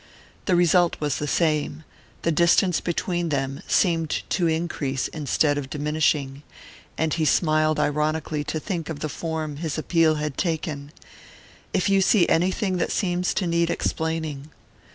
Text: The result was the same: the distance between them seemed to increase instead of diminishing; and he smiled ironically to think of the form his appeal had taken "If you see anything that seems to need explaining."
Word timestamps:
The 0.45 0.55
result 0.55 0.97
was 0.99 1.17
the 1.19 1.27
same: 1.27 1.83
the 2.23 2.31
distance 2.31 2.81
between 2.81 3.29
them 3.29 3.61
seemed 3.67 4.23
to 4.29 4.47
increase 4.47 5.07
instead 5.09 5.59
of 5.59 5.69
diminishing; 5.69 6.41
and 6.97 7.13
he 7.13 7.23
smiled 7.23 7.79
ironically 7.79 8.43
to 8.45 8.59
think 8.59 8.89
of 8.89 9.01
the 9.01 9.09
form 9.09 9.57
his 9.57 9.77
appeal 9.77 10.15
had 10.15 10.39
taken 10.39 10.91
"If 11.71 11.87
you 11.87 12.01
see 12.01 12.27
anything 12.27 12.77
that 12.77 12.91
seems 12.91 13.31
to 13.35 13.45
need 13.45 13.69
explaining." 13.69 14.49